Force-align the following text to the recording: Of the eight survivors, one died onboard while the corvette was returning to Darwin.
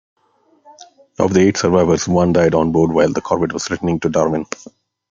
Of 1.19 1.31
the 1.35 1.41
eight 1.41 1.57
survivors, 1.57 2.07
one 2.07 2.33
died 2.33 2.55
onboard 2.55 2.91
while 2.91 3.13
the 3.13 3.21
corvette 3.21 3.53
was 3.53 3.69
returning 3.69 3.99
to 3.99 4.09
Darwin. 4.09 4.47